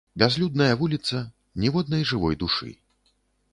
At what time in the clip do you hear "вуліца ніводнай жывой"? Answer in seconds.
0.79-2.41